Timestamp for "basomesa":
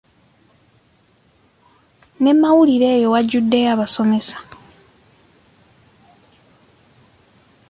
3.79-4.37